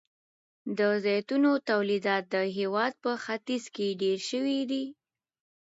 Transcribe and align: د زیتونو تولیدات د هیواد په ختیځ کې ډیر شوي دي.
د 0.77 0.79
زیتونو 1.05 1.51
تولیدات 1.69 2.23
د 2.33 2.35
هیواد 2.57 2.93
په 3.03 3.11
ختیځ 3.23 3.63
کې 3.75 3.97
ډیر 4.01 4.19
شوي 4.31 4.59
دي. 4.71 4.85